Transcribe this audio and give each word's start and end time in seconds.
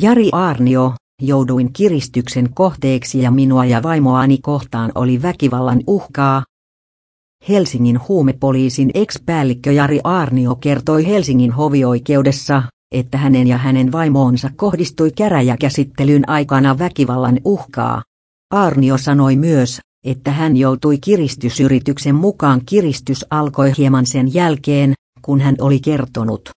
Jari 0.00 0.28
Aarnio, 0.32 0.92
jouduin 1.22 1.72
kiristyksen 1.72 2.54
kohteeksi 2.54 3.18
ja 3.18 3.30
minua 3.30 3.64
ja 3.64 3.82
vaimoani 3.82 4.38
kohtaan 4.38 4.92
oli 4.94 5.22
väkivallan 5.22 5.80
uhkaa. 5.86 6.42
Helsingin 7.48 8.00
huumepoliisin 8.08 8.90
ex-päällikkö 8.94 9.72
Jari 9.72 10.00
Aarnio 10.04 10.54
kertoi 10.54 11.06
Helsingin 11.06 11.52
hovioikeudessa, 11.52 12.62
että 12.94 13.18
hänen 13.18 13.46
ja 13.46 13.58
hänen 13.58 13.92
vaimoonsa 13.92 14.50
kohdistui 14.56 15.10
käräjäkäsittelyn 15.10 16.28
aikana 16.28 16.78
väkivallan 16.78 17.40
uhkaa. 17.44 18.02
Aarnio 18.52 18.98
sanoi 18.98 19.36
myös, 19.36 19.80
että 20.06 20.30
hän 20.30 20.56
joutui 20.56 20.98
kiristysyrityksen 20.98 22.14
mukaan 22.14 22.60
kiristys 22.66 23.26
alkoi 23.30 23.72
hieman 23.78 24.06
sen 24.06 24.34
jälkeen, 24.34 24.92
kun 25.22 25.40
hän 25.40 25.56
oli 25.60 25.80
kertonut, 25.80 26.50